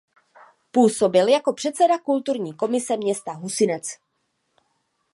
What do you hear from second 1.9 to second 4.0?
kulturní komise města Husinec.